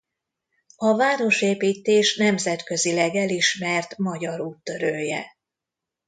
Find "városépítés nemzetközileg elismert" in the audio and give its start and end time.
0.95-3.97